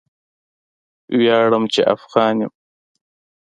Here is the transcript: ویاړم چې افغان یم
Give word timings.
ویاړم 1.19 1.63
چې 1.73 1.81
افغان 1.93 2.35
یم 2.41 2.51